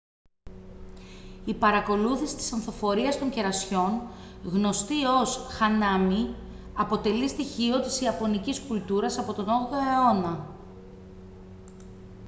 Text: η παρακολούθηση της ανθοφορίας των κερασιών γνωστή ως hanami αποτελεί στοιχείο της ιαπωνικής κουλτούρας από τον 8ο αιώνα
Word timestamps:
η 1.45 1.53
παρακολούθηση 1.53 2.35
της 2.35 2.53
ανθοφορίας 2.53 3.17
των 3.17 3.29
κερασιών 3.29 4.01
γνωστή 4.43 5.05
ως 5.05 5.39
hanami 5.59 6.35
αποτελεί 6.77 7.27
στοιχείο 7.27 7.79
της 7.79 8.01
ιαπωνικής 8.01 8.59
κουλτούρας 8.59 9.17
από 9.19 9.33
τον 9.33 9.45
8ο 9.45 9.71
αιώνα 9.71 10.45